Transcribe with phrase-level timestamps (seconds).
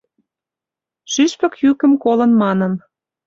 [1.11, 2.73] Шӱшпык йӱкым колын манын